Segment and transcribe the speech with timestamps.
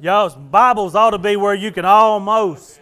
[0.00, 2.80] Y'all's Bibles ought to be where you can almost,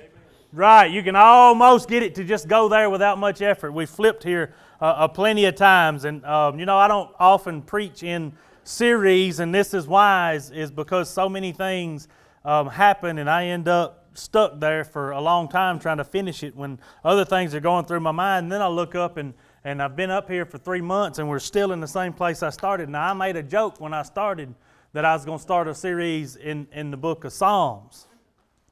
[0.51, 3.73] right, you can almost get it to just go there without much effort.
[3.73, 7.61] We flipped here uh, uh, plenty of times, and um, you know, I don't often
[7.61, 8.33] preach in
[8.65, 12.09] series, and this is why, is, is because so many things
[12.47, 16.43] um, happen, and I end up stuck there for a long time trying to finish
[16.43, 18.45] it when other things are going through my mind.
[18.45, 21.29] And then I look up and and I've been up here for three months and
[21.29, 22.89] we're still in the same place I started.
[22.89, 24.53] Now, I made a joke when I started
[24.93, 28.07] that I was going to start a series in, in the book of Psalms,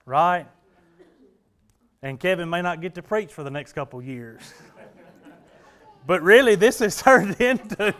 [0.04, 0.46] right?
[2.02, 4.40] And Kevin may not get to preach for the next couple years.
[6.06, 7.94] but really, this has turned into.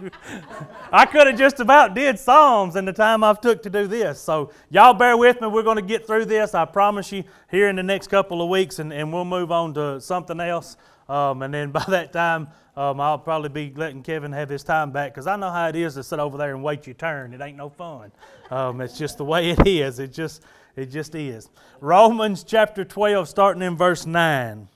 [0.93, 4.21] I could have just about did Psalms in the time I've took to do this.
[4.21, 5.49] So y'all bear with me.
[5.49, 6.55] We're going to get through this.
[6.55, 9.73] I promise you here in the next couple of weeks, and, and we'll move on
[9.75, 10.77] to something else.
[11.11, 14.93] Um, and then by that time, um, I'll probably be letting Kevin have his time
[14.93, 17.35] back because I know how it is to sit over there and wait your turn.
[17.35, 18.13] It ain't no fun.
[18.51, 19.99] Um, it's just the way it is.
[19.99, 20.43] It just,
[20.77, 21.51] it just is.
[21.81, 24.69] Romans chapter 12, starting in verse 9.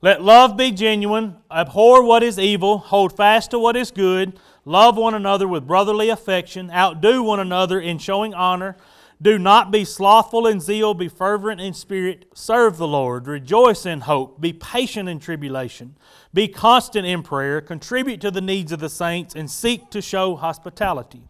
[0.00, 4.96] Let love be genuine, abhor what is evil, hold fast to what is good, love
[4.96, 8.76] one another with brotherly affection, outdo one another in showing honor.
[9.24, 14.02] Do not be slothful in zeal, be fervent in spirit, serve the Lord, rejoice in
[14.02, 15.96] hope, be patient in tribulation,
[16.34, 20.36] be constant in prayer, contribute to the needs of the saints, and seek to show
[20.36, 21.22] hospitality.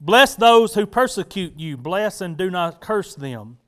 [0.00, 3.58] Bless those who persecute you, bless and do not curse them.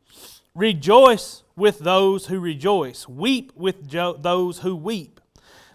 [0.55, 5.21] Rejoice with those who rejoice, weep with jo- those who weep.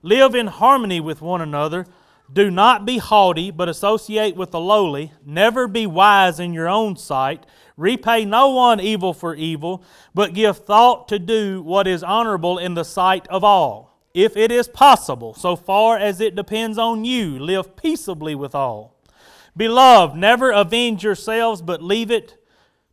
[0.01, 1.85] Live in harmony with one another.
[2.33, 5.11] Do not be haughty, but associate with the lowly.
[5.23, 7.45] Never be wise in your own sight.
[7.77, 9.83] Repay no one evil for evil,
[10.15, 13.99] but give thought to do what is honorable in the sight of all.
[14.15, 18.95] If it is possible, so far as it depends on you, live peaceably with all.
[19.55, 22.37] Beloved, never avenge yourselves, but leave it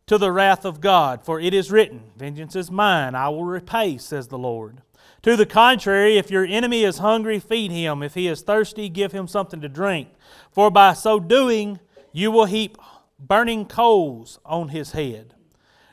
[0.05, 1.23] to the wrath of God.
[1.23, 4.81] For it is written, Vengeance is mine, I will repay, says the Lord.
[5.23, 8.01] To the contrary, if your enemy is hungry, feed him.
[8.01, 10.09] If he is thirsty, give him something to drink.
[10.51, 11.79] For by so doing,
[12.11, 12.77] you will heap
[13.19, 15.35] burning coals on his head.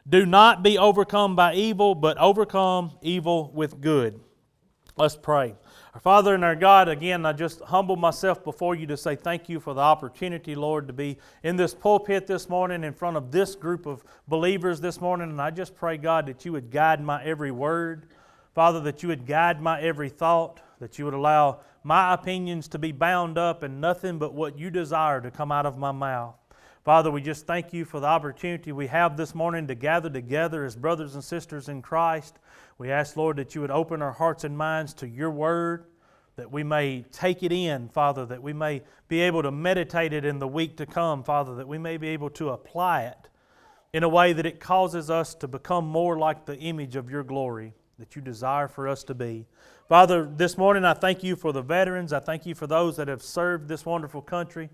[0.08, 4.18] Do not be overcome by evil, but overcome evil with good.
[4.96, 5.54] Let's pray.
[5.92, 9.48] Our Father and our God, again, I just humble myself before you to say thank
[9.48, 13.30] you for the opportunity, Lord, to be in this pulpit this morning in front of
[13.30, 15.28] this group of believers this morning.
[15.28, 18.06] And I just pray, God, that you would guide my every word.
[18.58, 22.76] Father, that you would guide my every thought, that you would allow my opinions to
[22.76, 26.34] be bound up in nothing but what you desire to come out of my mouth.
[26.84, 30.64] Father, we just thank you for the opportunity we have this morning to gather together
[30.64, 32.40] as brothers and sisters in Christ.
[32.78, 35.84] We ask, Lord, that you would open our hearts and minds to your word,
[36.34, 40.24] that we may take it in, Father, that we may be able to meditate it
[40.24, 43.28] in the week to come, Father, that we may be able to apply it
[43.92, 47.22] in a way that it causes us to become more like the image of your
[47.22, 49.44] glory that you desire for us to be.
[49.88, 52.12] Father, this morning I thank you for the veterans.
[52.12, 54.70] I thank you for those that have served this wonderful country.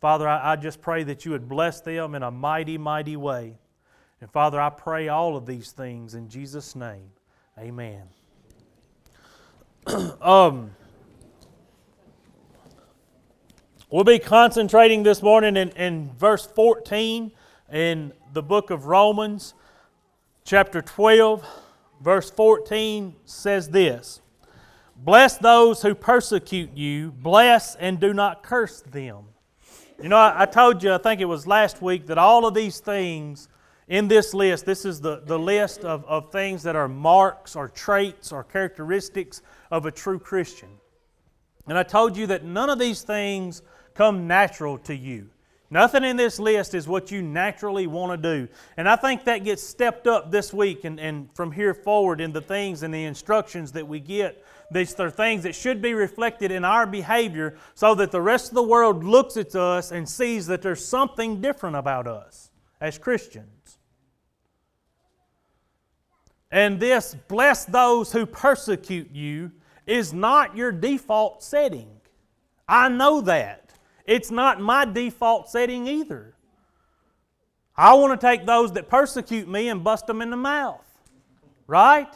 [0.00, 3.54] Father, I, I just pray that you would bless them in a mighty, mighty way.
[4.20, 7.10] And Father, I pray all of these things in Jesus' name.
[7.58, 8.02] Amen.
[10.20, 10.72] um,
[13.88, 17.30] we'll be concentrating this morning in, in verse 14
[17.72, 19.54] in the book of Romans,
[20.44, 21.46] chapter 12
[22.04, 24.20] verse 14 says this
[24.96, 29.24] Bless those who persecute you, bless and do not curse them.
[30.02, 32.54] You know, I, I, told you, I think it was last week, that all of
[32.54, 33.48] these things
[33.88, 37.68] in this list, this is the, the list of, of things that are marks or
[37.68, 40.68] traits or characteristics of a true Christian.
[41.66, 43.62] And I told you that none of these things
[43.94, 45.30] come natural to you.
[45.74, 48.48] Nothing in this list is what you naturally want to do.
[48.76, 52.32] And I think that gets stepped up this week and, and from here forward in
[52.32, 54.44] the things and the instructions that we get.
[54.70, 58.54] These are things that should be reflected in our behavior so that the rest of
[58.54, 63.78] the world looks at us and sees that there's something different about us as Christians.
[66.52, 69.50] And this, bless those who persecute you,
[69.88, 71.90] is not your default setting.
[72.68, 73.63] I know that.
[74.06, 76.34] It's not my default setting either.
[77.76, 80.84] I want to take those that persecute me and bust them in the mouth.
[81.66, 82.12] Right?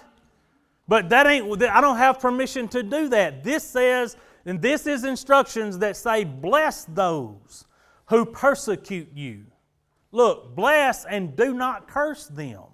[0.87, 3.43] But that ain't I don't have permission to do that.
[3.43, 7.67] This says and this is instructions that say bless those
[8.07, 9.45] who persecute you.
[10.11, 12.65] Look, bless and do not curse them.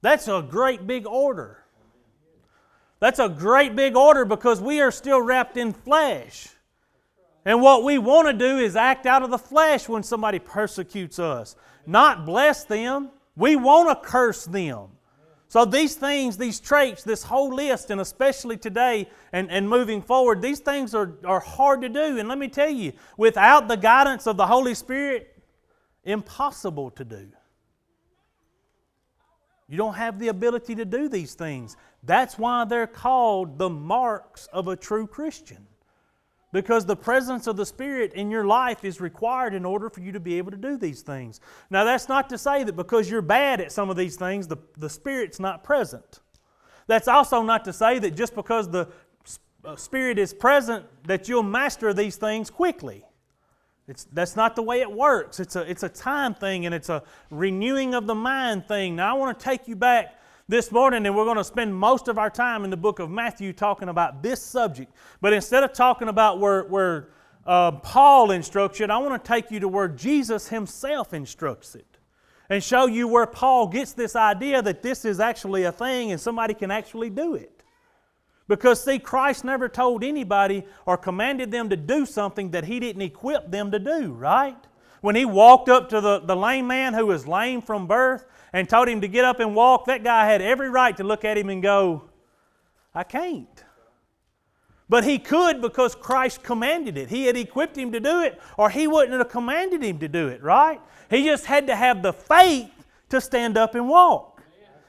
[0.00, 1.62] That's a great big order.
[2.98, 6.48] That's a great big order because we are still wrapped in flesh.
[7.44, 11.18] And what we want to do is act out of the flesh when somebody persecutes
[11.18, 11.56] us,
[11.86, 13.10] not bless them.
[13.36, 14.88] We want to curse them.
[15.48, 20.40] So, these things, these traits, this whole list, and especially today and, and moving forward,
[20.40, 22.18] these things are, are hard to do.
[22.18, 25.36] And let me tell you, without the guidance of the Holy Spirit,
[26.04, 27.28] impossible to do.
[29.68, 31.76] You don't have the ability to do these things.
[32.02, 35.66] That's why they're called the marks of a true Christian.
[36.52, 40.12] Because the presence of the Spirit in your life is required in order for you
[40.12, 41.40] to be able to do these things.
[41.70, 44.58] Now, that's not to say that because you're bad at some of these things, the,
[44.76, 46.20] the Spirit's not present.
[46.86, 48.88] That's also not to say that just because the
[49.64, 53.02] uh, Spirit is present, that you'll master these things quickly.
[53.88, 55.40] It's, that's not the way it works.
[55.40, 58.96] It's a, it's a time thing and it's a renewing of the mind thing.
[58.96, 62.08] Now, I want to take you back this morning and we're going to spend most
[62.08, 64.92] of our time in the book of Matthew talking about this subject.
[65.20, 67.08] But instead of talking about where, where
[67.46, 71.86] uh, Paul instructs it, I want to take you to where Jesus himself instructs it
[72.50, 76.20] and show you where Paul gets this idea that this is actually a thing and
[76.20, 77.62] somebody can actually do it.
[78.48, 83.02] Because, see, Christ never told anybody or commanded them to do something that He didn't
[83.02, 84.58] equip them to do, right?
[85.00, 88.68] When He walked up to the, the lame man who was lame from birth and
[88.68, 91.38] told him to get up and walk, that guy had every right to look at
[91.38, 92.04] him and go,
[92.94, 93.64] I can't.
[94.88, 97.08] But he could because Christ commanded it.
[97.08, 100.28] He had equipped him to do it, or he wouldn't have commanded him to do
[100.28, 100.80] it, right?
[101.08, 102.70] He just had to have the faith
[103.08, 104.42] to stand up and walk.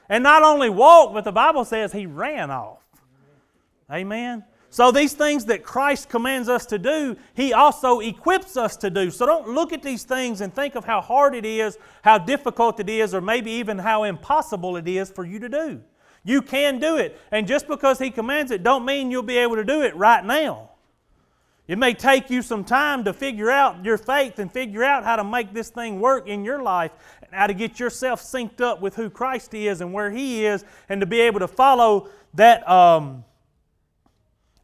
[0.08, 2.80] And not only walk, but the Bible says he ran off.
[3.90, 4.44] Amen.
[4.74, 9.08] So, these things that Christ commands us to do, He also equips us to do.
[9.08, 12.80] So, don't look at these things and think of how hard it is, how difficult
[12.80, 15.80] it is, or maybe even how impossible it is for you to do.
[16.24, 17.16] You can do it.
[17.30, 20.24] And just because He commands it, don't mean you'll be able to do it right
[20.24, 20.70] now.
[21.68, 25.14] It may take you some time to figure out your faith and figure out how
[25.14, 26.90] to make this thing work in your life
[27.22, 30.64] and how to get yourself synced up with who Christ is and where He is
[30.88, 32.68] and to be able to follow that.
[32.68, 33.22] Um,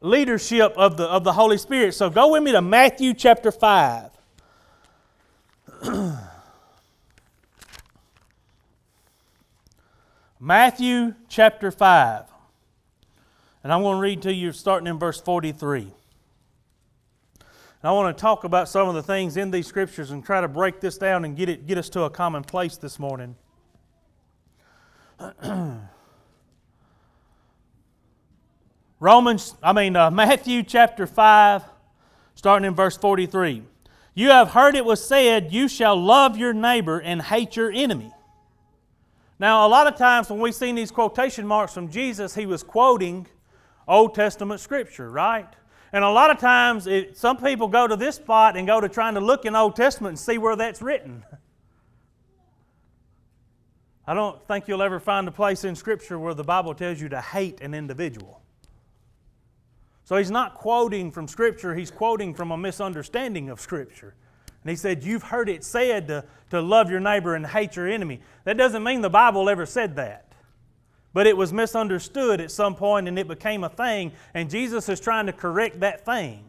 [0.01, 1.95] leadership of the, of the Holy Spirit.
[1.95, 4.11] So go with me to Matthew chapter 5.
[10.41, 12.25] Matthew chapter 5.
[13.63, 15.83] And I'm going to read to you starting in verse 43.
[15.83, 20.41] And I want to talk about some of the things in these scriptures and try
[20.41, 23.37] to break this down and get, it, get us to a common place this morning.
[29.01, 31.65] Romans, I mean, uh, Matthew chapter 5,
[32.35, 33.63] starting in verse 43.
[34.13, 38.13] You have heard it was said, You shall love your neighbor and hate your enemy.
[39.39, 42.63] Now, a lot of times when we've seen these quotation marks from Jesus, he was
[42.63, 43.27] quoting
[43.89, 45.49] Old Testament scripture, right?
[45.95, 48.89] And a lot of times, it, some people go to this spot and go to
[48.89, 51.25] trying to look in Old Testament and see where that's written.
[54.07, 57.09] I don't think you'll ever find a place in Scripture where the Bible tells you
[57.09, 58.43] to hate an individual.
[60.11, 64.17] So he's not quoting from Scripture, he's quoting from a misunderstanding of Scripture.
[64.65, 67.87] And he said, You've heard it said to, to love your neighbor and hate your
[67.87, 68.21] enemy.
[68.43, 70.33] That doesn't mean the Bible ever said that.
[71.13, 74.99] But it was misunderstood at some point and it became a thing, and Jesus is
[74.99, 76.43] trying to correct that thing.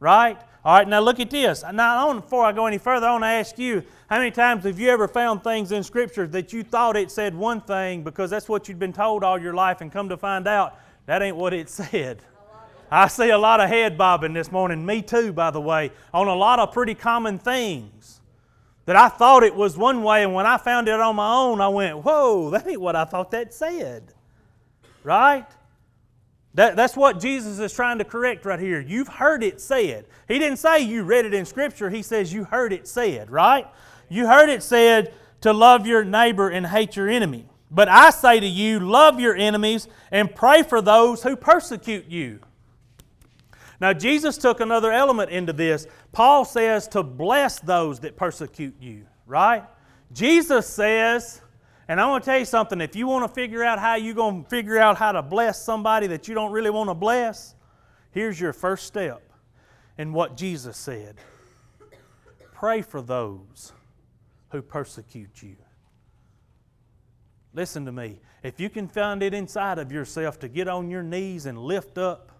[0.00, 0.38] Right?
[0.64, 1.62] All right, now look at this.
[1.70, 4.80] Now, before I go any further, I want to ask you how many times have
[4.80, 8.48] you ever found things in Scripture that you thought it said one thing because that's
[8.48, 11.52] what you'd been told all your life, and come to find out that ain't what
[11.52, 12.22] it said?
[12.90, 16.26] I see a lot of head bobbing this morning, me too, by the way, on
[16.26, 18.20] a lot of pretty common things
[18.86, 21.60] that I thought it was one way, and when I found it on my own,
[21.60, 24.14] I went, Whoa, that ain't what I thought that said.
[25.04, 25.46] Right?
[26.54, 28.80] That, that's what Jesus is trying to correct right here.
[28.80, 30.06] You've heard it said.
[30.26, 33.66] He didn't say you read it in Scripture, He says you heard it said, right?
[34.08, 37.46] You heard it said to love your neighbor and hate your enemy.
[37.70, 42.40] But I say to you, love your enemies and pray for those who persecute you.
[43.80, 45.86] Now, Jesus took another element into this.
[46.10, 49.64] Paul says to bless those that persecute you, right?
[50.12, 51.40] Jesus says,
[51.86, 54.14] and I want to tell you something if you want to figure out how you're
[54.14, 57.54] going to figure out how to bless somebody that you don't really want to bless,
[58.10, 59.22] here's your first step
[59.96, 61.16] in what Jesus said
[62.52, 63.72] pray for those
[64.50, 65.54] who persecute you.
[67.54, 68.20] Listen to me.
[68.42, 71.98] If you can find it inside of yourself to get on your knees and lift
[71.98, 72.32] up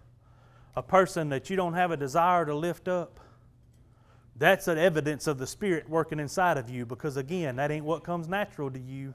[0.75, 3.19] a person that you don't have a desire to lift up,
[4.35, 8.03] that's an evidence of the Spirit working inside of you because, again, that ain't what
[8.03, 9.13] comes natural to you.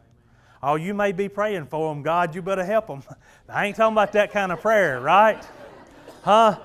[0.62, 2.02] Oh, you may be praying for them.
[2.02, 3.02] God, you better help them.
[3.49, 5.42] I ain't talking about that kind of prayer, right?
[6.23, 6.58] Huh?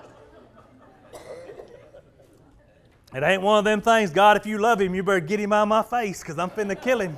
[3.14, 5.52] It ain't one of them things, God, if you love him, you better get him
[5.52, 7.18] out of my face because I'm finna kill him.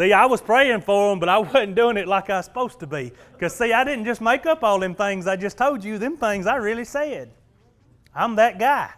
[0.00, 2.80] See, I was praying for him, but I wasn't doing it like I was supposed
[2.80, 3.12] to be.
[3.34, 6.16] Because, see, I didn't just make up all them things I just told you, them
[6.16, 7.30] things I really said.
[8.14, 8.88] I'm that guy.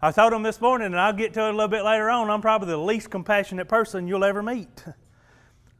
[0.00, 2.30] I told him this morning, and I'll get to it a little bit later on,
[2.30, 4.86] I'm probably the least compassionate person you'll ever meet.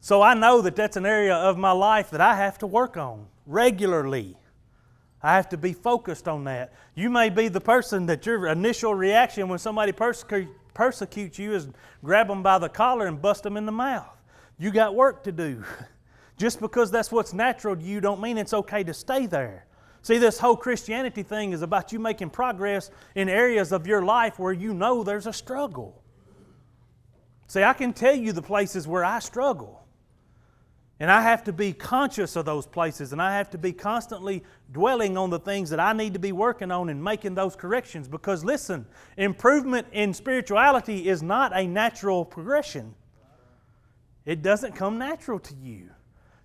[0.01, 2.99] So I know that that's an area of my life that I have to work
[2.99, 4.37] on regularly.
[5.23, 6.75] I have to be focused on that.
[6.95, 9.93] You may be the person that your initial reaction when somebody
[10.75, 11.69] persecutes you is
[12.05, 14.19] grab them by the collar and bust them in the mouth.
[14.63, 15.65] You got work to do.
[16.39, 19.67] Just because that's what's natural to you don't mean it's okay to stay there.
[20.03, 24.39] See, this whole Christianity thing is about you making progress in areas of your life
[24.39, 26.01] where you know there's a struggle.
[27.49, 29.85] See, I can tell you the places where I struggle.
[31.01, 34.45] And I have to be conscious of those places, and I have to be constantly
[34.71, 38.07] dwelling on the things that I need to be working on and making those corrections.
[38.07, 42.95] Because listen, improvement in spirituality is not a natural progression,
[44.25, 45.91] it doesn't come natural to you.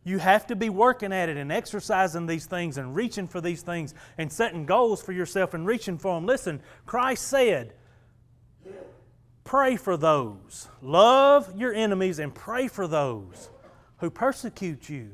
[0.04, 3.62] You have to be working at it and exercising these things and reaching for these
[3.62, 6.26] things and setting goals for yourself and reaching for them.
[6.26, 7.74] Listen, Christ said,
[9.44, 10.68] Pray for those.
[10.82, 13.50] Love your enemies and pray for those
[14.00, 15.12] who persecute you.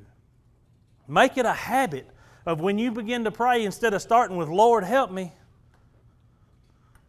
[1.08, 2.10] Make it a habit
[2.46, 5.34] of when you begin to pray, instead of starting with, Lord, help me,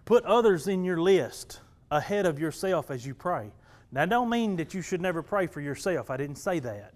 [0.04, 3.50] put others in your list ahead of yourself as you pray.
[3.94, 6.10] Now, I don't mean that you should never pray for yourself.
[6.10, 6.94] I didn't say that.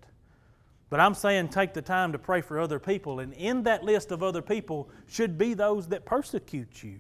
[0.90, 3.21] But I'm saying take the time to pray for other people.
[3.21, 6.99] And in that list of other people should be those that persecute you.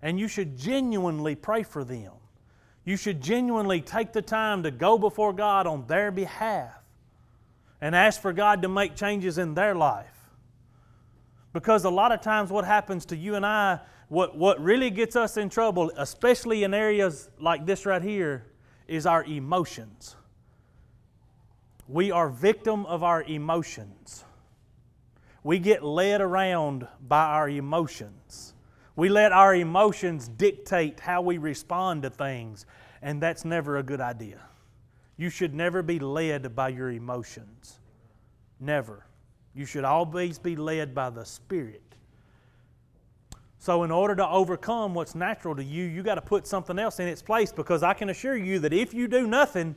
[0.00, 2.12] And you should genuinely pray for them.
[2.84, 6.74] You should genuinely take the time to go before God on their behalf
[7.80, 10.06] and ask for God to make changes in their life.
[11.52, 15.16] Because a lot of times, what happens to you and I, what, what really gets
[15.16, 18.44] us in trouble, especially in areas like this right here,
[18.88, 20.16] is our emotions.
[21.88, 24.24] We are victim of our emotions.
[25.42, 28.54] We get led around by our emotions.
[28.96, 32.64] We let our emotions dictate how we respond to things,
[33.02, 34.40] and that's never a good idea.
[35.16, 37.80] You should never be led by your emotions.
[38.58, 39.06] Never.
[39.54, 41.82] You should always be led by the Spirit.
[43.64, 47.00] So, in order to overcome what's natural to you, you got to put something else
[47.00, 49.74] in its place because I can assure you that if you do nothing,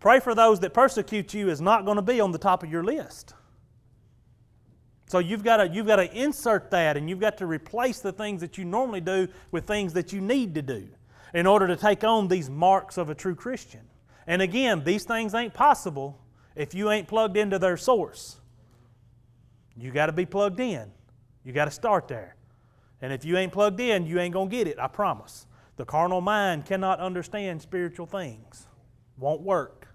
[0.00, 2.72] pray for those that persecute you is not going to be on the top of
[2.72, 3.34] your list.
[5.06, 8.10] So you've got to you've got to insert that and you've got to replace the
[8.10, 10.88] things that you normally do with things that you need to do
[11.32, 13.82] in order to take on these marks of a true Christian.
[14.26, 16.18] And again, these things ain't possible
[16.56, 18.40] if you ain't plugged into their source.
[19.76, 20.90] You got to be plugged in.
[21.44, 22.34] You got to start there.
[23.02, 25.46] And if you ain't plugged in, you ain't going to get it, I promise.
[25.76, 28.66] The carnal mind cannot understand spiritual things.
[29.18, 29.88] Won't work.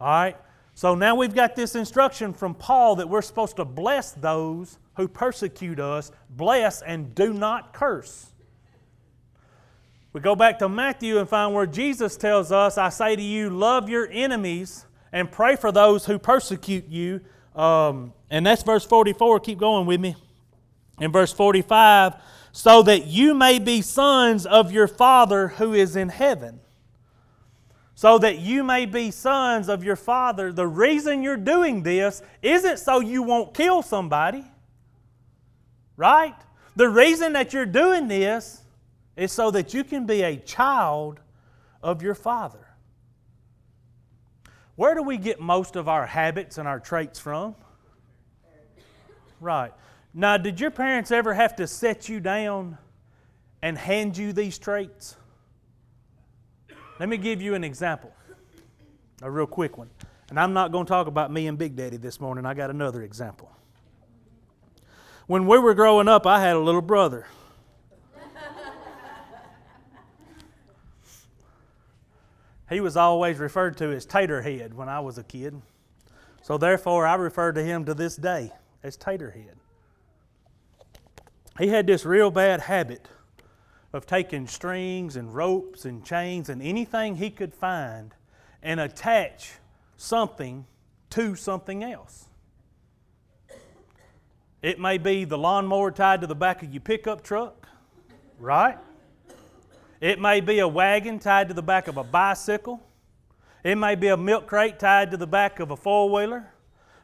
[0.00, 0.36] All right?
[0.74, 5.08] So now we've got this instruction from Paul that we're supposed to bless those who
[5.08, 8.28] persecute us, bless and do not curse.
[10.12, 13.50] We go back to Matthew and find where Jesus tells us, I say to you,
[13.50, 17.20] love your enemies and pray for those who persecute you.
[17.54, 19.40] Um, and that's verse 44.
[19.40, 20.16] Keep going with me.
[21.00, 22.14] In verse 45,
[22.52, 26.60] so that you may be sons of your Father who is in heaven
[28.00, 30.54] so that you may be sons of your Father.
[30.54, 34.42] The reason you're doing this isn't so you won't kill somebody,
[35.98, 36.34] right?
[36.76, 38.62] The reason that you're doing this
[39.16, 41.20] is so that you can be a child
[41.82, 42.68] of your Father.
[44.76, 47.54] Where do we get most of our habits and our traits from?
[49.40, 49.74] Right.
[50.12, 52.78] Now, did your parents ever have to set you down
[53.62, 55.16] and hand you these traits?
[56.98, 58.12] Let me give you an example,
[59.22, 59.88] a real quick one.
[60.28, 62.44] And I'm not going to talk about me and Big Daddy this morning.
[62.44, 63.50] I got another example.
[65.26, 67.26] When we were growing up, I had a little brother.
[72.68, 75.60] he was always referred to as Taterhead when I was a kid.
[76.42, 78.52] So therefore, I refer to him to this day
[78.82, 79.56] as Taterhead.
[81.60, 83.06] He had this real bad habit
[83.92, 88.14] of taking strings and ropes and chains and anything he could find
[88.62, 89.52] and attach
[89.98, 90.64] something
[91.10, 92.28] to something else.
[94.62, 97.68] It may be the lawnmower tied to the back of your pickup truck,
[98.38, 98.78] right?
[100.00, 102.80] It may be a wagon tied to the back of a bicycle.
[103.64, 106.54] It may be a milk crate tied to the back of a four wheeler.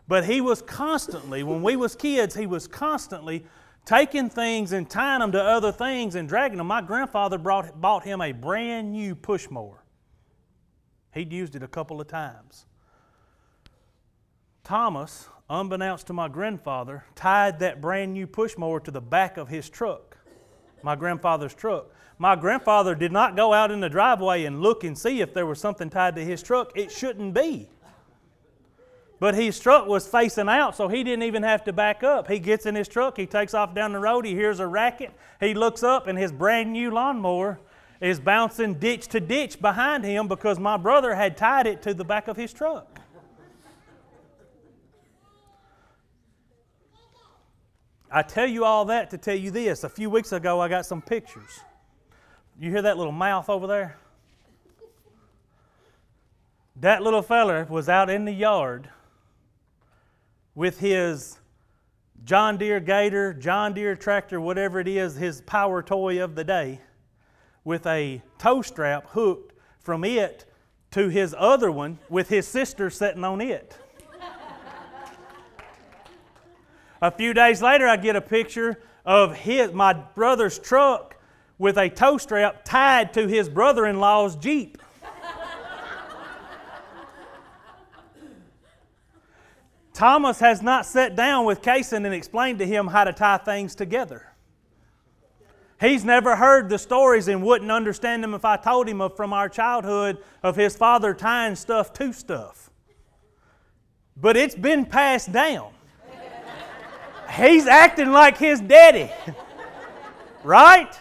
[0.09, 3.45] But he was constantly, when we was kids, he was constantly
[3.87, 6.67] taking things and tying them to other things and dragging them.
[6.67, 9.85] My grandfather brought, bought him a brand new push mower.
[11.15, 12.67] He'd used it a couple of times.
[14.65, 19.49] Thomas, unbeknownst to my grandfather, tied that brand new push mower to the back of
[19.49, 20.19] his truck,
[20.83, 21.87] my grandfather's truck.
[22.19, 25.47] My grandfather did not go out in the driveway and look and see if there
[25.47, 26.73] was something tied to his truck.
[26.75, 27.69] It shouldn't be.
[29.19, 32.29] But his truck was facing out, so he didn't even have to back up.
[32.29, 35.13] He gets in his truck, he takes off down the road, he hears a racket,
[35.41, 37.59] he looks up, and his brand new lawnmower
[38.01, 42.05] is bouncing ditch to ditch behind him because my brother had tied it to the
[42.05, 43.01] back of his truck.
[48.11, 49.83] I tell you all that to tell you this.
[49.83, 51.61] A few weeks ago, I got some pictures.
[52.59, 53.97] You hear that little mouth over there?
[56.77, 58.91] That little feller was out in the yard
[60.57, 61.39] with his
[62.25, 66.81] John Deere Gator, John Deere tractor, whatever it is, his power toy of the day,
[67.63, 70.47] with a tow strap hooked from it
[70.91, 73.77] to his other one with his sister sitting on it.
[77.03, 81.17] a few days later, I get a picture of his, my brother's truck
[81.59, 84.83] with a tow strap tied to his brother in law's Jeep.
[89.97, 93.75] Thomas has not sat down with Kason and explained to him how to tie things
[93.75, 94.31] together.
[95.81, 99.33] He's never heard the stories and wouldn't understand them if I told him of, from
[99.33, 102.71] our childhood of his father tying stuff to stuff.
[104.19, 105.73] But it's been passed down.
[107.35, 109.11] He's acting like his daddy.
[110.45, 110.95] right?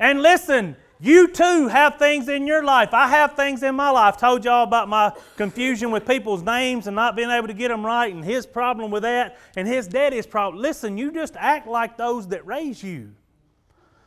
[0.00, 2.94] And listen, you too have things in your life.
[2.94, 4.16] I have things in my life.
[4.16, 7.84] Told y'all about my confusion with people's names and not being able to get them
[7.84, 10.62] right, and his problem with that, and his daddy's problem.
[10.62, 13.10] Listen, you just act like those that raise you.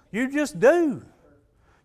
[0.10, 1.04] You just do.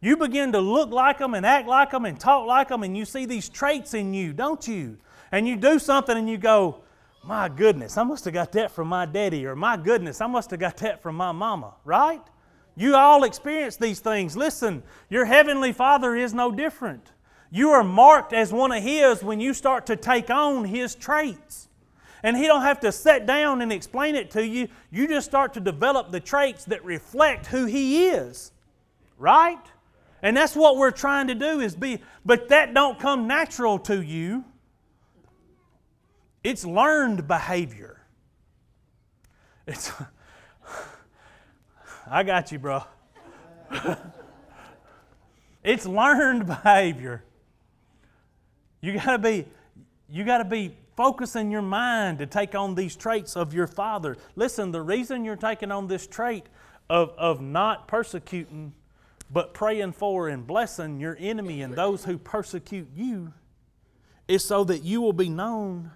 [0.01, 2.97] You begin to look like them and act like them and talk like them, and
[2.97, 4.97] you see these traits in you, don't you?
[5.33, 6.83] And you do something and you go,
[7.25, 10.53] My goodness, I must have got that from my daddy, or My goodness, I must
[10.53, 12.23] have got that from my mama, right?
[12.77, 14.37] You all experience these things.
[14.37, 17.13] Listen, your heavenly Father is no different.
[17.51, 21.69] You are marked as one of His when you start to take on His traits.
[22.23, 24.69] And He don't have to sit down and explain it to you.
[24.91, 28.53] You just start to develop the traits that reflect who He is.
[29.19, 29.59] Right?
[30.23, 34.01] And that's what we're trying to do is be, but that don't come natural to
[34.01, 34.45] you.
[36.45, 38.03] It's learned behavior.
[39.67, 39.93] It's
[42.13, 42.83] I got you, bro.
[45.63, 47.23] it's learned behavior.
[48.81, 49.47] You got to be
[50.09, 54.17] you got to be focusing your mind to take on these traits of your father.
[54.35, 56.47] Listen, the reason you're taking on this trait
[56.89, 58.73] of, of not persecuting,
[59.31, 63.33] but praying for and blessing your enemy and those who persecute you
[64.27, 65.93] is so that you will be known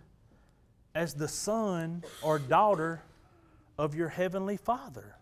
[0.94, 3.02] as the son or daughter
[3.76, 5.16] of your heavenly father.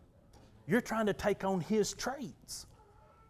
[0.67, 2.67] You're trying to take on His traits.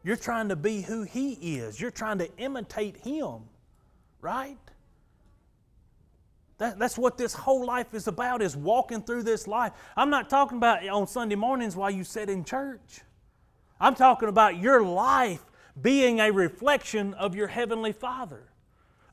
[0.04, 1.80] You're trying to be who He is.
[1.80, 3.42] You're trying to imitate Him,
[4.20, 4.58] right?
[6.58, 9.72] That, that's what this whole life is about, is walking through this life.
[9.96, 13.00] I'm not talking about on Sunday mornings while you sit in church.
[13.80, 15.42] I'm talking about your life
[15.80, 18.44] being a reflection of your Heavenly Father.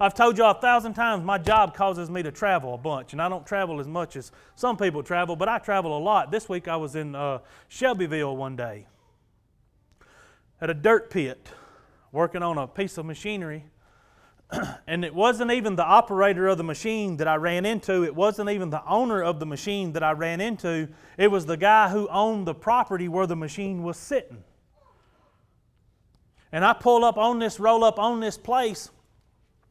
[0.02, 3.22] I've told you a thousand times my job causes me to travel a bunch, and
[3.22, 6.32] I don't travel as much as some people travel, but I travel a lot.
[6.32, 8.88] This week I was in uh, Shelbyville one day
[10.62, 11.50] at a dirt pit
[12.14, 13.66] working on a piece of machinery.
[14.88, 18.06] and it wasn't even the operator of the machine that I ran into.
[18.06, 20.88] It wasn't even the owner of the machine that I ran into.
[21.18, 24.46] It was the guy who owned the property where the machine was sitting.
[26.54, 28.90] And I pull up on this, roll up on this place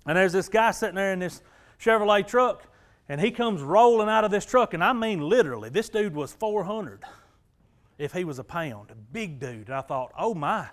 [0.08, 1.42] and there's this guy sitting there in this
[1.78, 2.64] Chevrolet truck,
[3.10, 6.32] and he comes rolling out of this truck, and I mean literally, this dude was
[6.32, 7.04] 400
[7.98, 9.68] if he was a pound, a big dude.
[9.68, 10.66] And I thought, oh my,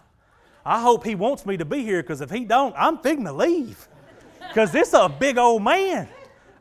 [0.66, 3.34] I hope he wants me to be here because if he don't, I'm fitting to
[3.34, 3.88] leave.
[4.48, 6.08] Because this is a big old man.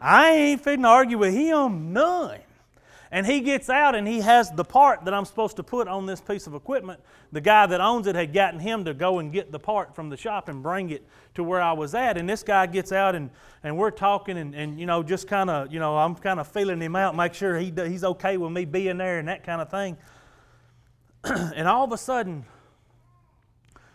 [0.00, 2.40] I ain't fitting to argue with him none.
[3.14, 6.04] And he gets out and he has the part that I'm supposed to put on
[6.04, 6.98] this piece of equipment.
[7.30, 10.08] The guy that owns it had gotten him to go and get the part from
[10.08, 12.18] the shop and bring it to where I was at.
[12.18, 13.30] And this guy gets out and,
[13.62, 16.48] and we're talking and, and you know, just kind of, you know, I'm kind of
[16.48, 19.62] feeling him out, make sure he, he's okay with me being there and that kind
[19.62, 19.96] of thing.
[21.54, 22.44] and all of a sudden,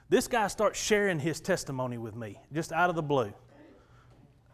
[0.07, 3.33] this guy starts sharing his testimony with me, just out of the blue.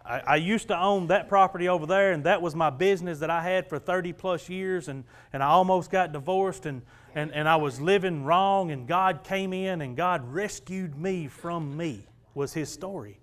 [0.07, 3.29] I, I, used to own that property over there, and that was my business that
[3.29, 6.83] I had for 30 plus years, and, and I almost got divorced, and,
[7.15, 11.75] and, and I was living wrong, and God came in and God rescued me from
[11.75, 13.19] me, was his story.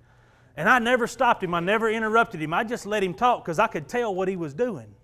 [0.56, 2.52] And I never stopped him, I never interrupted him.
[2.52, 4.94] I just let him talk because I could tell what he was doing.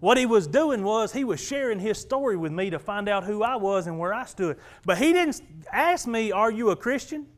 [0.00, 3.22] What he was doing was he was sharing his story with me to find out
[3.24, 4.58] who I was and where I stood.
[4.84, 5.40] But he didn't
[5.72, 7.28] ask me, Are you a Christian?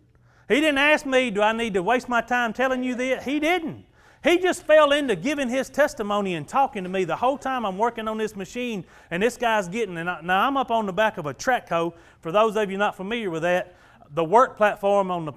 [0.49, 3.25] He didn't ask me, Do I need to waste my time telling you this?
[3.25, 3.87] He didn't.
[4.23, 7.77] He just fell into giving his testimony and talking to me the whole time I'm
[7.77, 9.99] working on this machine, and this guy's getting.
[9.99, 11.95] And I, now I'm up on the back of a track hoe.
[12.21, 13.77] For those of you not familiar with that,
[14.11, 15.33] the work platform on the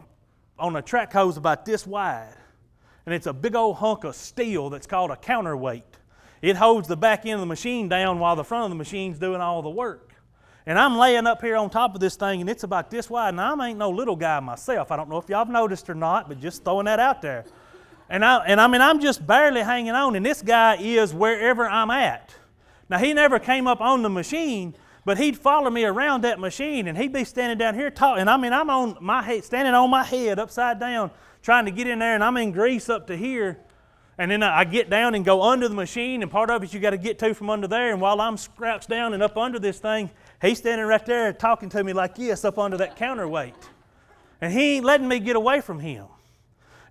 [0.59, 2.33] on a track hoe is about this wide,
[3.05, 5.83] and it's a big old hunk of steel that's called a counterweight.
[6.41, 9.19] It holds the back end of the machine down while the front of the machine's
[9.19, 10.13] doing all the work.
[10.67, 13.29] And I'm laying up here on top of this thing, and it's about this wide.
[13.29, 14.91] And I ain't no little guy myself.
[14.91, 17.45] I don't know if y'all have noticed or not, but just throwing that out there.
[18.09, 21.69] And I, and I mean, I'm just barely hanging on, and this guy is wherever
[21.69, 22.35] I'm at.
[22.89, 24.75] Now, he never came up on the machine,
[25.05, 28.21] but he'd follow me around that machine, and he'd be standing down here talking.
[28.21, 31.71] And I mean, I'm on my head, standing on my head upside down, trying to
[31.71, 33.57] get in there, and I'm in grease up to here.
[34.17, 36.81] And then I get down and go under the machine, and part of it you
[36.81, 37.93] got to get to from under there.
[37.93, 40.09] And while I'm crouched down and up under this thing,
[40.41, 43.55] he's standing right there talking to me like this up under that counterweight.
[44.41, 46.05] And he ain't letting me get away from him.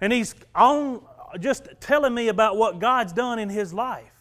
[0.01, 1.03] And he's on
[1.41, 4.13] just telling me about what God's done in his life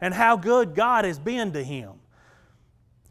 [0.00, 1.92] and how good God has been to him.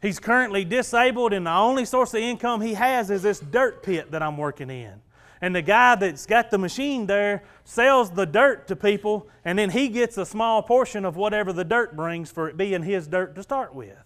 [0.02, 4.10] He's currently disabled, and the only source of income he has is this dirt pit
[4.12, 4.92] that I'm working in.
[5.40, 9.70] And the guy that's got the machine there sells the dirt to people, and then
[9.70, 13.34] he gets a small portion of whatever the dirt brings for it being his dirt
[13.34, 13.96] to start with.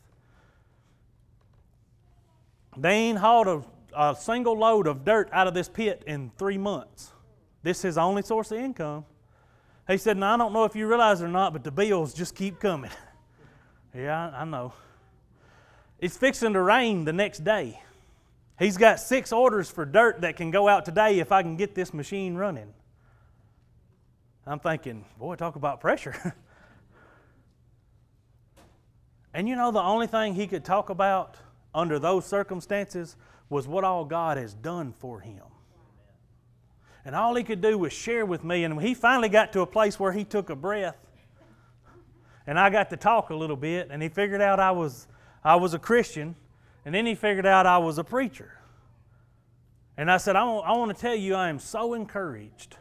[2.80, 3.62] They ain't hauled a,
[3.94, 7.12] a single load of dirt out of this pit in three months.
[7.62, 9.04] This is his only source of income.
[9.86, 12.14] He said, Now, I don't know if you realize it or not, but the bills
[12.14, 12.90] just keep coming.
[13.94, 14.72] yeah, I know.
[15.98, 17.82] It's fixing to rain the next day.
[18.58, 21.74] He's got six orders for dirt that can go out today if I can get
[21.74, 22.72] this machine running.
[24.46, 26.34] I'm thinking, boy, talk about pressure.
[29.34, 31.36] and you know, the only thing he could talk about
[31.74, 33.16] under those circumstances
[33.48, 35.42] was what all God has done for him.
[37.04, 38.64] And all he could do was share with me.
[38.64, 40.96] And he finally got to a place where he took a breath.
[42.46, 43.88] And I got to talk a little bit.
[43.90, 45.06] And he figured out I was,
[45.42, 46.36] I was a Christian.
[46.84, 48.52] And then he figured out I was a preacher.
[49.96, 52.76] And I said, I want, I want to tell you, I am so encouraged.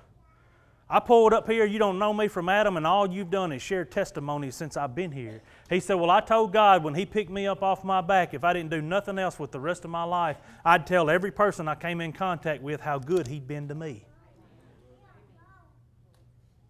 [0.90, 3.62] I pulled up here, you don't know me from Adam, and all you've done is
[3.62, 5.42] share testimonies since I've been here.
[5.70, 8.44] He said, Well, I told God when He picked me up off my back, if
[8.44, 11.68] I didn't do nothing else with the rest of my life, I'd tell every person
[11.68, 14.04] I came in contact with how good He'd been to me.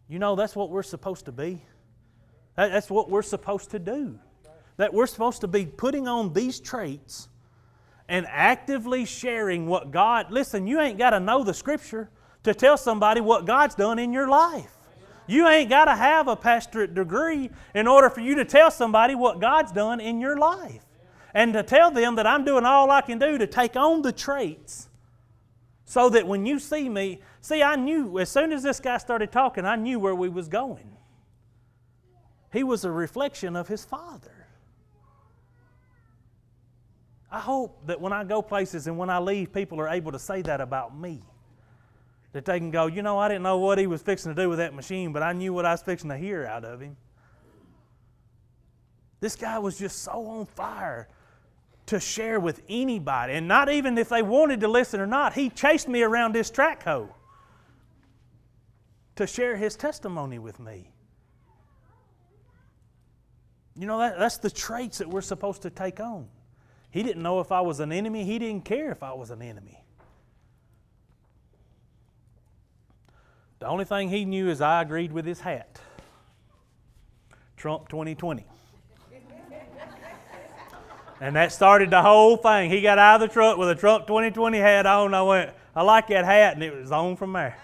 [0.10, 1.62] You know, that's what we're supposed to be.
[2.56, 4.20] That's what we're supposed to do
[4.80, 7.28] that we're supposed to be putting on these traits
[8.08, 12.10] and actively sharing what God, listen, you ain't got to know the Scripture
[12.50, 14.72] to tell somebody what God's done in your life.
[15.28, 19.14] You ain't got to have a pastorate degree in order for you to tell somebody
[19.14, 20.84] what God's done in your life.
[21.36, 24.12] And to tell them that I'm doing all I can do to take on the
[24.12, 24.90] traits
[25.86, 29.32] so that when you see me, see, I knew as soon as this guy started
[29.32, 30.98] talking, I knew where we was going.
[32.52, 34.48] He was a reflection of his father.
[37.32, 40.20] I hope that when I go places and when I leave, people are able to
[40.20, 41.22] say that about me.
[42.34, 44.50] That they can go, you know, I didn't know what he was fixing to do
[44.50, 46.96] with that machine, but I knew what I was fixing to hear out of him.
[49.20, 51.08] This guy was just so on fire
[51.88, 55.34] to share with anybody, and not even if they wanted to listen or not.
[55.34, 57.10] He chased me around this track hoe
[59.16, 60.92] to share his testimony with me.
[63.76, 66.28] You know, that, that's the traits that we're supposed to take on.
[66.92, 69.42] He didn't know if I was an enemy, he didn't care if I was an
[69.42, 69.84] enemy.
[73.60, 75.80] The only thing he knew is I agreed with his hat.
[77.58, 78.46] Trump 2020.
[81.20, 82.70] and that started the whole thing.
[82.70, 85.14] He got out of the truck with a Trump 2020 hat on.
[85.14, 87.58] I went, I like that hat, and it was on from there.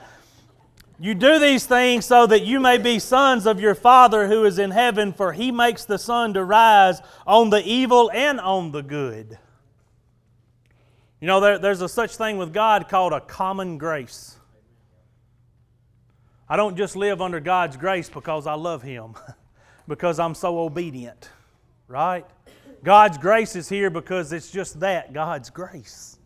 [0.98, 4.58] You do these things so that you may be sons of your Father who is
[4.58, 8.82] in heaven, for he makes the sun to rise on the evil and on the
[8.82, 9.38] good.
[11.20, 14.36] You know, there, there's a such thing with God called a common grace.
[16.48, 19.14] I don't just live under God's grace because I love Him,
[19.88, 21.30] because I'm so obedient,
[21.88, 22.24] right?
[22.84, 26.18] God's grace is here because it's just that God's grace.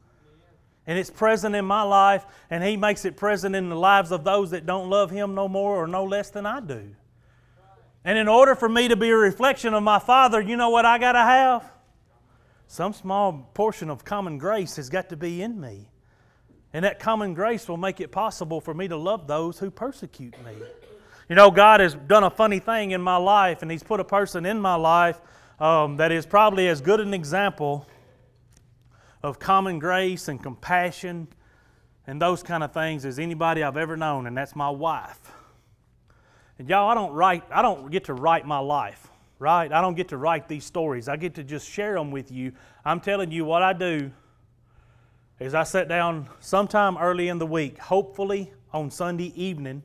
[0.87, 4.25] and it's present in my life, and He makes it present in the lives of
[4.25, 6.97] those that don't love Him no more or no less than I do.
[8.05, 10.85] And in order for me to be a reflection of my Father, you know what
[10.85, 11.71] I got to have?
[12.71, 15.89] Some small portion of common grace has got to be in me.
[16.73, 20.37] And that common grace will make it possible for me to love those who persecute
[20.45, 20.53] me.
[21.29, 24.05] You know, God has done a funny thing in my life, and He's put a
[24.05, 25.21] person in my life
[25.59, 27.89] um, that is probably as good an example
[29.21, 31.27] of common grace and compassion
[32.07, 35.33] and those kind of things as anybody I've ever known, and that's my wife.
[36.57, 39.10] And y'all, I don't write, I don't get to write my life,
[39.41, 39.73] right?
[39.73, 41.09] I don't get to write these stories.
[41.09, 42.53] I get to just share them with you.
[42.85, 44.13] I'm telling you what I do
[45.41, 49.83] is I sit down sometime early in the week, hopefully on Sunday evening,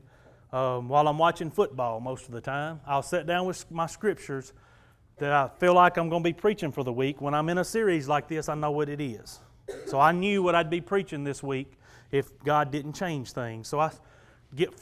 [0.52, 2.82] um, while I'm watching football most of the time.
[2.86, 4.54] I'll sit down with my scriptures
[5.18, 7.22] that I feel like I'm going to be preaching for the week.
[7.22, 9.40] When I'm in a series like this, I know what it is.
[9.88, 11.72] So I knew what I'd be preaching this week
[12.12, 13.70] if God didn't change things.
[13.70, 13.92] So I
[14.54, 14.74] get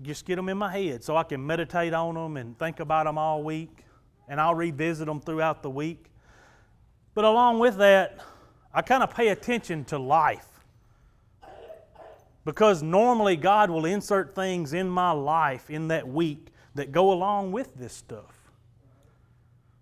[0.00, 3.04] just get them in my head so I can meditate on them and think about
[3.04, 3.84] them all week,
[4.28, 6.06] and I'll revisit them throughout the week.
[7.14, 8.18] But along with that,
[8.72, 10.46] I kind of pay attention to life.
[12.44, 17.52] Because normally God will insert things in my life in that week that go along
[17.52, 18.50] with this stuff.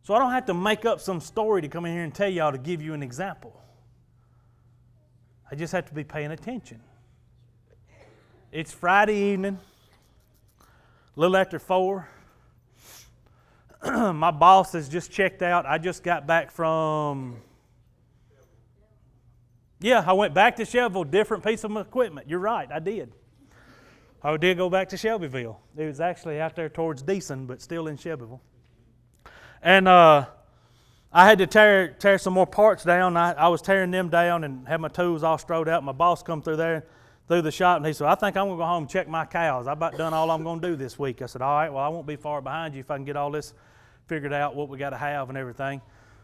[0.03, 2.29] So I don't have to make up some story to come in here and tell
[2.29, 3.59] y'all to give you an example.
[5.50, 6.81] I just have to be paying attention.
[8.53, 9.59] It's Friday evening,
[10.61, 12.09] a little after four.
[13.85, 15.64] My boss has just checked out.
[15.64, 17.37] I just got back from.
[19.81, 22.29] Yeah, I went back to Shelbyville, different piece of equipment.
[22.29, 23.14] You're right, I did.
[24.23, 25.59] I did go back to Shelbyville.
[25.79, 28.43] It was actually out there towards Deason, but still in Shelbyville.
[29.62, 30.27] And uh,
[31.11, 33.16] I had to tear, tear some more parts down.
[33.16, 35.83] I, I was tearing them down and had my tools all strode out.
[35.83, 36.85] My boss come through there,
[37.29, 39.09] through the shop, and he said, I think I'm going to go home and check
[39.09, 39.66] my cows.
[39.66, 41.23] I about done all I'm going to do this week.
[41.23, 43.16] I said, all right, well, I won't be far behind you if I can get
[43.16, 43.55] all this
[44.11, 45.81] figured out, what we got to have and everything.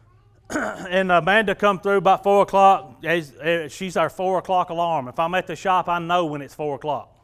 [0.50, 3.00] and Amanda come through about 4 o'clock.
[3.04, 5.06] Eh, she's our 4 o'clock alarm.
[5.08, 7.16] If I'm at the shop, I know when it's 4 o'clock.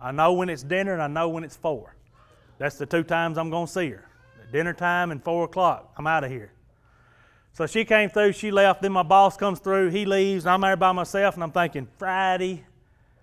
[0.00, 1.94] I know when it's dinner and I know when it's 4.
[2.58, 4.10] That's the two times I'm going to see her
[4.50, 5.94] dinner time and four o'clock.
[5.96, 6.52] I'm out of here.
[7.52, 10.60] So she came through, she left, then my boss comes through, he leaves, and I'm
[10.60, 12.64] there by myself, and I'm thinking, Friday,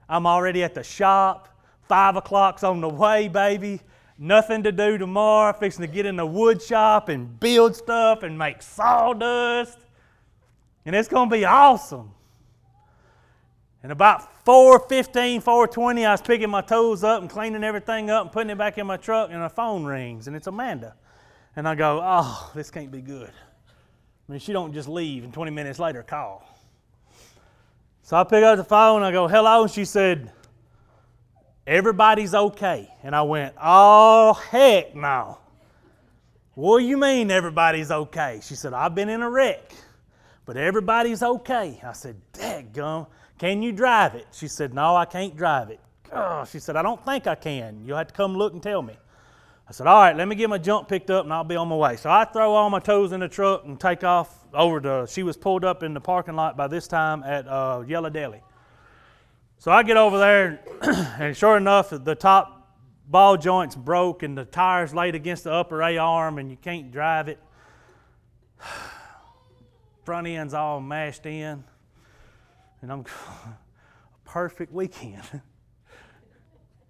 [0.10, 1.50] I'm already at the shop,
[1.88, 3.82] five o'clock's on the way, baby.
[4.19, 8.38] Nothing to do tomorrow, fixing to get in the wood shop and build stuff and
[8.38, 9.77] make sawdust.
[10.86, 12.12] And it's gonna be awesome.
[13.84, 18.32] And about 4.15, 4.20, I was picking my toes up and cleaning everything up and
[18.32, 20.95] putting it back in my truck, and a phone rings, and it's Amanda.
[21.56, 23.30] And I go, oh, this can't be good.
[23.30, 26.43] I mean, she don't just leave and 20 minutes later call.
[28.01, 30.32] So I pick up the phone, and I go, hello, and she said,
[31.67, 32.91] everybody's okay.
[33.03, 35.38] And I went, oh, heck no.
[36.56, 38.39] What do you mean everybody's okay?
[38.41, 39.73] She said, I've been in a wreck,
[40.45, 41.80] but everybody's okay.
[41.84, 42.15] I said,
[42.73, 43.06] gum,
[43.38, 44.25] can you drive it?
[44.32, 45.80] She said, no, I can't drive it.
[46.12, 47.84] Oh, she said, I don't think I can.
[47.86, 48.97] You'll have to come look and tell me.
[49.69, 51.67] I said, All right, let me get my junk picked up and I'll be on
[51.67, 51.97] my way.
[51.97, 55.23] So I throw all my tools in the truck and take off over to, she
[55.23, 58.41] was pulled up in the parking lot by this time at uh, Yellow Deli.
[59.60, 60.60] So I get over there,
[61.20, 62.76] and sure enough, the top
[63.08, 66.91] ball joint's broke and the tire's laid against the upper A arm and you can't
[66.91, 67.39] drive it.
[70.04, 71.63] Front end's all mashed in.
[72.82, 73.00] And I'm
[73.46, 75.24] a perfect weekend.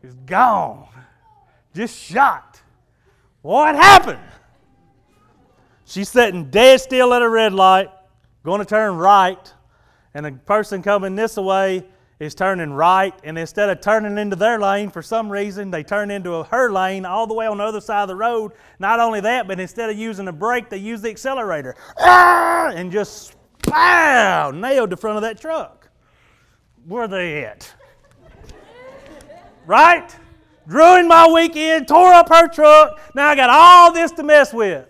[0.02, 0.88] it's gone.
[1.74, 2.62] Just shot.
[3.42, 4.20] What happened?
[5.86, 7.90] She's sitting dead still at a red light,
[8.44, 9.54] going to turn right,
[10.14, 11.86] and a person coming this way
[12.20, 16.10] is turning right, and instead of turning into their lane, for some reason, they turn
[16.10, 18.54] into a, her lane all the way on the other side of the road.
[18.80, 21.76] Not only that, but instead of using the brake, they use the accelerator.
[22.00, 22.72] Ah!
[22.74, 25.90] And just, pow, nailed the front of that truck.
[26.86, 27.72] Where they at?
[29.68, 30.16] right?
[30.68, 33.00] ruined my weekend, tore up her truck.
[33.16, 34.88] Now I got all this to mess with.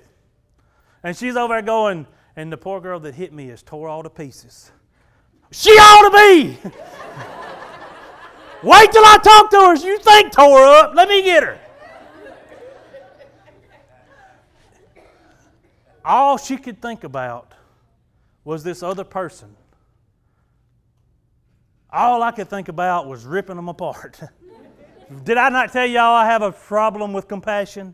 [1.04, 4.04] And she's over there going, and the poor girl that hit me is tore all
[4.04, 4.72] to pieces.
[5.52, 6.58] She ought to be.
[8.64, 9.76] Wait till I talk to her.
[9.76, 10.94] You think tore up.
[10.96, 11.60] Let me get her.
[16.04, 17.54] All she could think about
[18.44, 19.56] was this other person.
[21.92, 24.20] All I could think about was ripping them apart.
[25.24, 27.94] Did I not tell y'all I have a problem with compassion?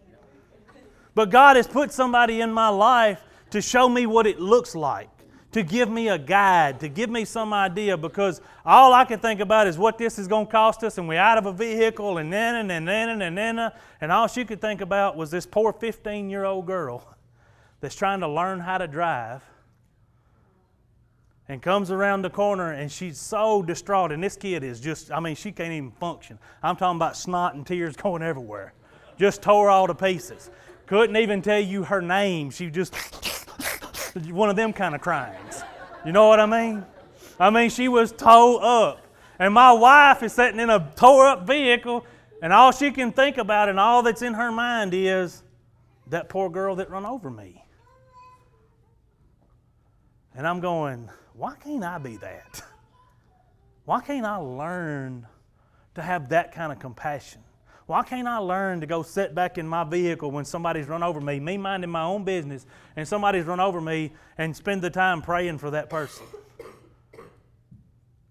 [1.16, 5.10] But God has put somebody in my life to show me what it looks like
[5.54, 9.40] to give me a guide, to give me some idea, because all I can think
[9.40, 12.18] about is what this is going to cost us, and we're out of a vehicle,
[12.18, 15.32] and then and then and then and then, and all she could think about was
[15.32, 17.16] this poor 15 year old girl
[17.80, 19.44] that's trying to learn how to drive
[21.50, 24.12] and comes around the corner and she's so distraught.
[24.12, 26.40] And this kid is just, I mean, she can't even function.
[26.62, 28.74] I'm talking about snot and tears going everywhere.
[29.20, 30.50] Just tore all to pieces.
[30.86, 32.50] Couldn't even tell you her name.
[32.50, 32.96] She just,
[34.16, 35.64] one of them kind of cryings.
[36.06, 36.86] You know what I mean?
[37.40, 39.08] I mean, she was tore up.
[39.40, 42.06] And my wife is sitting in a tore up vehicle,
[42.42, 45.44] and all she can think about and all that's in her mind is
[46.08, 47.64] that poor girl that run over me.
[50.36, 52.62] And I'm going, why can't I be that?
[53.86, 55.28] Why can't I learn
[55.96, 57.42] to have that kind of compassion?
[57.86, 61.20] Why can't I learn to go sit back in my vehicle when somebody's run over
[61.20, 62.66] me, me minding my own business,
[62.96, 66.26] and somebody's run over me and spend the time praying for that person?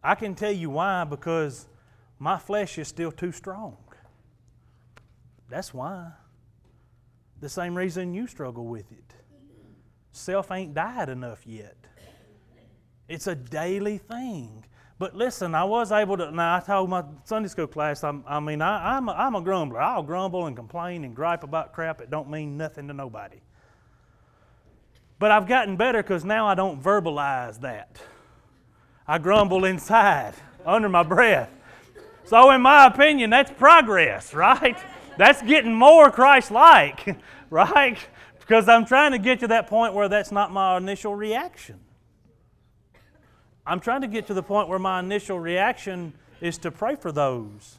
[0.02, 1.66] I can tell you why, because
[2.18, 3.76] my flesh is still too strong.
[5.48, 6.12] That's why.
[7.40, 9.14] The same reason you struggle with it.
[10.12, 11.76] Self ain't died enough yet.
[13.08, 14.64] It's a daily thing.
[15.02, 16.30] But listen, I was able to.
[16.30, 19.40] Now, I told my Sunday school class, I'm, i mean, I, am a, I'm a
[19.40, 19.80] grumbler.
[19.80, 23.40] I'll grumble and complain and gripe about crap that don't mean nothing to nobody.
[25.18, 28.00] But I've gotten better because now I don't verbalize that.
[29.04, 30.34] I grumble inside,
[30.64, 31.50] under my breath.
[32.22, 34.78] So, in my opinion, that's progress, right?
[35.18, 37.18] That's getting more Christ like,
[37.50, 37.98] right?
[38.38, 41.80] Because I'm trying to get to that point where that's not my initial reaction.
[43.66, 47.12] I'm trying to get to the point where my initial reaction is to pray for
[47.12, 47.78] those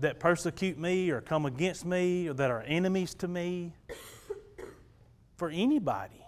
[0.00, 3.72] that persecute me or come against me or that are enemies to me.
[5.36, 6.24] For anybody.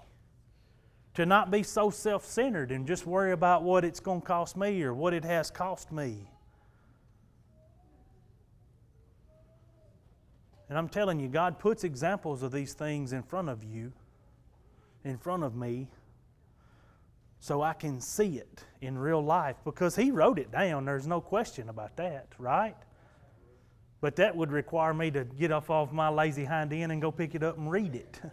[1.15, 4.57] To not be so self centered and just worry about what it's going to cost
[4.57, 6.31] me or what it has cost me.
[10.71, 13.93] And I'm telling you, God puts examples of these things in front of you,
[15.05, 15.89] in front of me
[17.43, 20.85] so I can see it in real life because he wrote it down.
[20.85, 22.77] There's no question about that, right?
[24.01, 27.11] But that would require me to get off of my lazy hind end and go
[27.11, 28.21] pick it up and read it.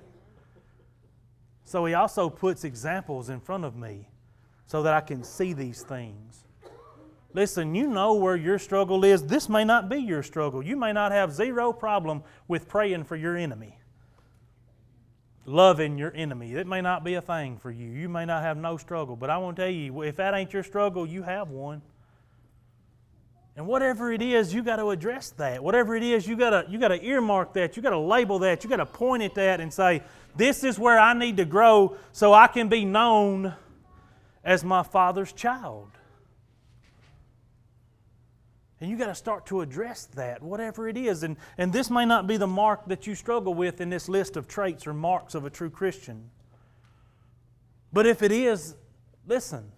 [1.65, 4.09] So he also puts examples in front of me
[4.65, 6.43] so that I can see these things.
[7.31, 9.21] Listen, you know where your struggle is.
[9.21, 10.63] This may not be your struggle.
[10.63, 13.78] You may not have zero problem with praying for your enemy
[15.45, 16.53] loving your enemy.
[16.53, 17.89] It may not be a thing for you.
[17.89, 20.53] You may not have no struggle, but I want to tell you, if that ain't
[20.53, 21.81] your struggle, you have one.
[23.55, 25.61] And whatever it is, you got to address that.
[25.61, 27.75] Whatever it is, you got to you got to earmark that.
[27.75, 28.63] You got to label that.
[28.63, 30.01] You got to point at that and say,
[30.37, 33.53] "This is where I need to grow so I can be known
[34.45, 35.98] as my Father's child."
[38.81, 41.23] And you got to start to address that, whatever it is.
[41.23, 44.37] And, and this may not be the mark that you struggle with in this list
[44.37, 46.29] of traits or marks of a true Christian.
[47.91, 48.75] But if it is,
[49.27, 49.71] listen,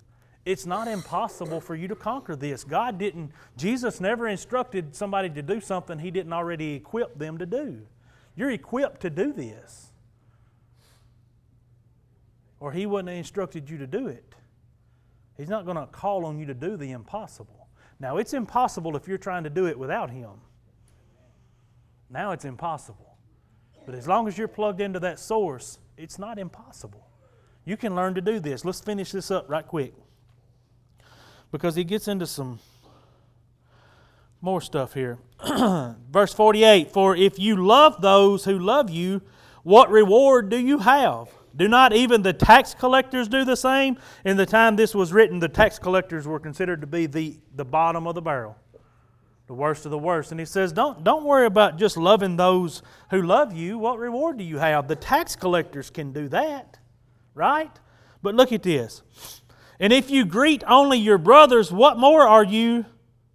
[0.46, 2.64] it's not impossible for you to conquer this.
[2.64, 7.46] God didn't, Jesus never instructed somebody to do something He didn't already equip them to
[7.46, 7.82] do.
[8.36, 9.92] You're equipped to do this.
[12.60, 14.36] Or He wouldn't have instructed you to do it.
[15.38, 17.61] He's not going to call on you to do the impossible.
[18.02, 20.32] Now, it's impossible if you're trying to do it without Him.
[22.10, 23.16] Now it's impossible.
[23.86, 27.08] But as long as you're plugged into that source, it's not impossible.
[27.64, 28.66] You can learn to do this.
[28.66, 29.94] Let's finish this up right quick.
[31.52, 32.60] Because he gets into some
[34.42, 35.20] more stuff here.
[36.12, 39.22] Verse 48 For if you love those who love you,
[39.64, 41.30] what reward do you have?
[41.56, 43.98] Do not even the tax collectors do the same?
[44.24, 47.66] In the time this was written, the tax collectors were considered to be the, the
[47.66, 48.56] bottom of the barrel,
[49.48, 50.32] the worst of the worst.
[50.32, 53.78] And he says, don't, don't worry about just loving those who love you.
[53.78, 54.88] What reward do you have?
[54.88, 56.80] The tax collectors can do that,
[57.34, 57.72] right?
[58.22, 59.02] But look at this.
[59.80, 62.86] And if you greet only your brothers, what more are you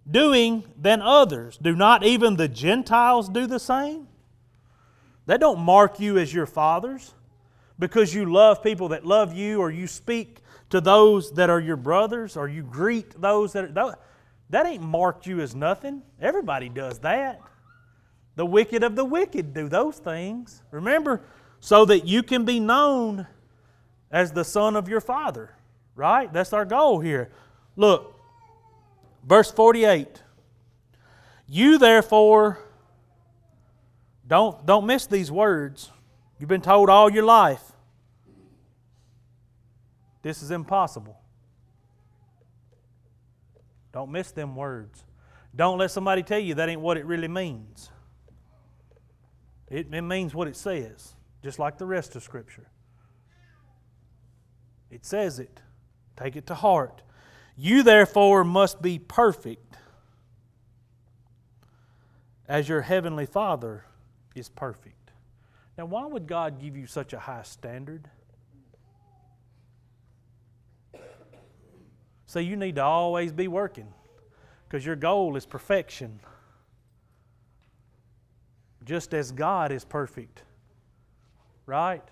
[0.09, 1.57] doing than others?
[1.57, 4.07] Do not even the Gentiles do the same?
[5.25, 7.13] They don't mark you as your fathers
[7.79, 11.77] because you love people that love you, or you speak to those that are your
[11.77, 13.97] brothers, or you greet those that are.
[14.49, 16.01] That ain't marked you as nothing.
[16.21, 17.41] Everybody does that.
[18.35, 20.61] The wicked of the wicked do those things.
[20.71, 21.21] Remember,
[21.59, 23.27] so that you can be known
[24.11, 25.53] as the son of your father.
[25.95, 26.31] Right?
[26.31, 27.31] That's our goal here.
[27.75, 28.15] Look,
[29.25, 30.21] verse 48.
[31.47, 32.59] You therefore,
[34.27, 35.91] don't, don't miss these words.
[36.39, 37.66] You've been told all your life
[40.27, 41.17] This is impossible.
[43.93, 45.05] Don't miss them words.
[45.55, 47.89] Don't let somebody tell you that ain't what it really means.
[49.69, 52.67] It, it means what it says, just like the rest of Scripture.
[54.91, 55.61] It says it.
[56.17, 57.03] Take it to heart.
[57.55, 59.77] You therefore must be perfect
[62.49, 63.85] as your heavenly Father
[64.35, 65.11] is perfect.
[65.77, 68.09] Now, why would God give you such a high standard?
[72.37, 73.91] So, you need to always be working
[74.69, 76.19] because your goal is perfection,
[78.85, 80.43] just as God is perfect.
[81.65, 82.03] Right?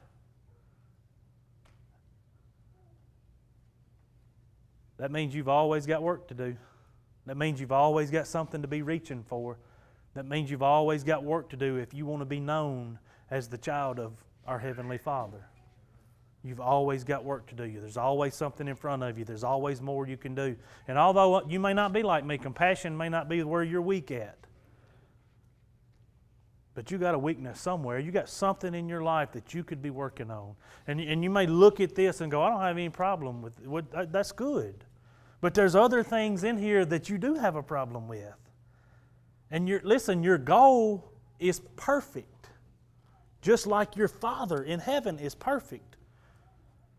[4.97, 6.57] That means you've always got work to do.
[7.27, 9.59] That means you've always got something to be reaching for.
[10.15, 12.97] That means you've always got work to do if you want to be known
[13.29, 14.13] as the child of
[14.47, 15.45] our Heavenly Father.
[16.45, 17.79] You've always got work to do.
[17.79, 19.25] There's always something in front of you.
[19.25, 20.55] There's always more you can do.
[20.87, 23.81] And although uh, you may not be like me, compassion may not be where you're
[23.81, 24.37] weak at.
[26.75, 27.97] But you got a weakness somewhere.
[27.97, 30.53] You got something in your life that you could be working on.
[30.85, 33.59] And, and you may look at this and go, I don't have any problem with
[33.59, 34.11] it.
[34.11, 34.83] That's good.
[35.41, 38.35] But there's other things in here that you do have a problem with.
[39.49, 42.49] And you listen, your goal is perfect.
[43.41, 45.94] Just like your Father in heaven is perfect.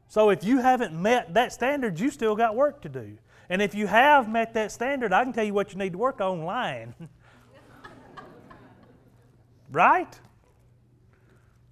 [0.09, 3.19] So if you haven't met that standard, you still got work to do.
[3.49, 5.99] And if you have met that standard, I can tell you what you need to
[5.99, 6.95] work on lying.
[9.73, 10.19] Right?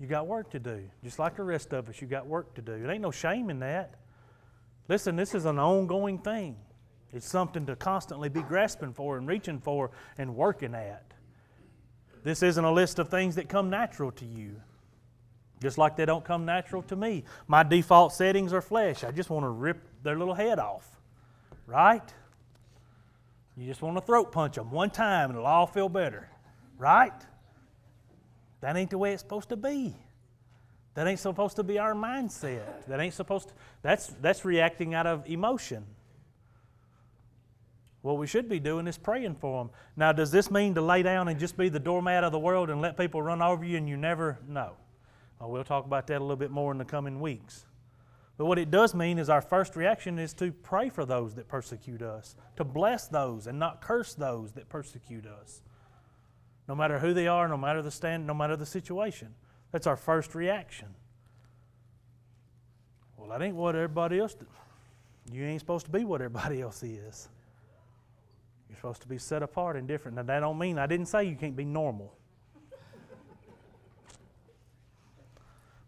[0.00, 0.82] You got work to do.
[1.02, 2.72] Just like the rest of us, you got work to do.
[2.72, 3.94] It ain't no shame in that.
[4.88, 6.56] Listen, this is an ongoing thing.
[7.12, 11.04] It's something to constantly be grasping for and reaching for and working at.
[12.24, 14.60] This isn't a list of things that come natural to you,
[15.64, 17.24] just like they don't come natural to me.
[17.48, 19.02] My default settings are flesh.
[19.02, 20.86] I just want to rip their little head off,
[21.66, 22.02] right?
[23.56, 26.28] You just want to throat punch them one time and it'll all feel better,
[26.76, 27.14] right?
[28.60, 29.96] That ain't the way it's supposed to be.
[30.96, 32.86] That ain't supposed to be our mindset.
[32.86, 35.86] That ain't supposed to, that's, that's reacting out of emotion.
[38.02, 39.70] What we should be doing is praying for them.
[39.96, 42.68] Now, does this mean to lay down and just be the doormat of the world
[42.68, 44.74] and let people run over you and you never know?
[45.40, 47.66] Well, we'll talk about that a little bit more in the coming weeks.
[48.36, 51.48] But what it does mean is our first reaction is to pray for those that
[51.48, 55.62] persecute us, to bless those and not curse those that persecute us
[56.68, 59.34] no matter who they are, no matter the stand, no matter the situation.
[59.70, 60.88] That's our first reaction.
[63.16, 64.48] Well, that ain't what everybody else does.
[65.32, 67.28] You ain't supposed to be what everybody else is.
[68.68, 70.16] You're supposed to be set apart and different.
[70.16, 72.14] Now, that don't mean I didn't say you can't be normal.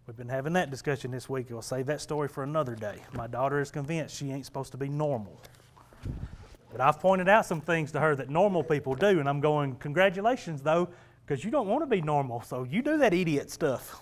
[0.07, 1.49] We've been having that discussion this week.
[1.51, 2.99] I'll save that story for another day.
[3.15, 5.41] My daughter is convinced she ain't supposed to be normal.
[6.71, 9.75] But I've pointed out some things to her that normal people do, and I'm going,
[9.77, 10.89] congratulations, though,
[11.25, 14.01] because you don't want to be normal, so you do that idiot stuff.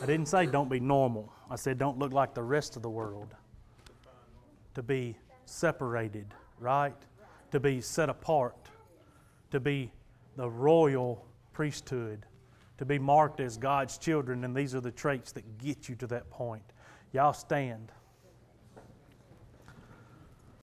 [0.00, 1.32] I didn't say don't be normal.
[1.50, 3.34] I said don't look like the rest of the world.
[4.74, 5.16] To be
[5.46, 6.26] separated,
[6.60, 6.94] right?
[7.50, 8.54] To be set apart.
[9.50, 9.90] To be
[10.36, 12.26] the royal priesthood.
[12.78, 16.08] To be marked as God's children, and these are the traits that get you to
[16.08, 16.64] that point.
[17.12, 17.92] Y'all stand.